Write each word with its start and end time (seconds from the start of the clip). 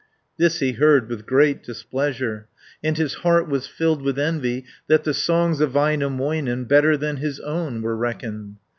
30 0.39 0.43
This 0.43 0.59
he 0.61 0.71
heard 0.71 1.07
with 1.09 1.27
great 1.27 1.61
displeasure, 1.61 2.47
And 2.83 2.97
his 2.97 3.13
heart 3.21 3.47
was 3.47 3.67
filled 3.67 4.01
with 4.01 4.17
envy 4.17 4.65
That 4.87 5.03
the 5.03 5.13
songs 5.13 5.61
of 5.61 5.73
Väinämöinen 5.73 6.67
Better 6.67 6.97
than 6.97 7.17
his 7.17 7.39
own 7.41 7.83
were 7.83 7.95
reckoned. 7.95 8.55